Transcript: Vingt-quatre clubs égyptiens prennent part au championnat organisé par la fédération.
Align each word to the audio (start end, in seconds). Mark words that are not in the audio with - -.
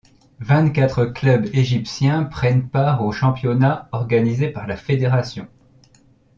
Vingt-quatre 0.39 1.05
clubs 1.05 1.45
égyptiens 1.53 2.23
prennent 2.23 2.67
part 2.71 3.03
au 3.03 3.11
championnat 3.11 3.87
organisé 3.91 4.47
par 4.49 4.65
la 4.65 4.75
fédération. 4.75 5.47